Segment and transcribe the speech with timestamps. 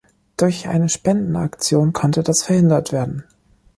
[0.35, 3.23] Durch eine Spendenaktion konnte das verhindert werden.